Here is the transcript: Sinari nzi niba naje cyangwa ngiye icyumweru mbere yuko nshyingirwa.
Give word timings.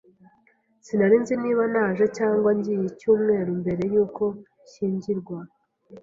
Sinari 0.85 1.15
nzi 1.21 1.35
niba 1.43 1.63
naje 1.73 2.05
cyangwa 2.17 2.49
ngiye 2.57 2.83
icyumweru 2.91 3.51
mbere 3.61 3.83
yuko 3.93 4.23
nshyingirwa. 4.63 5.37